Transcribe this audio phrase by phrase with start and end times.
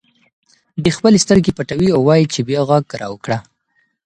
[0.83, 3.37] دی خپلې سترګې پټوي او وایي چې بیا غږ راوکړه.